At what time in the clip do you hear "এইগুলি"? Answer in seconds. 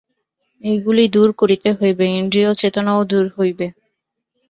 0.63-1.03